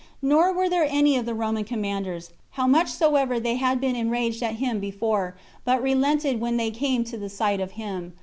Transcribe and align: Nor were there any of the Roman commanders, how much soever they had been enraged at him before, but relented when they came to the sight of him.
Nor 0.23 0.51
were 0.53 0.67
there 0.67 0.87
any 0.89 1.15
of 1.15 1.27
the 1.27 1.35
Roman 1.35 1.63
commanders, 1.63 2.31
how 2.57 2.65
much 2.65 2.87
soever 2.89 3.39
they 3.39 3.57
had 3.57 3.79
been 3.79 3.95
enraged 3.95 4.41
at 4.41 4.55
him 4.55 4.79
before, 4.79 5.37
but 5.63 5.79
relented 5.79 6.41
when 6.41 6.57
they 6.57 6.71
came 6.71 7.03
to 7.03 7.19
the 7.19 7.29
sight 7.29 7.59
of 7.59 7.73
him. 7.73 8.13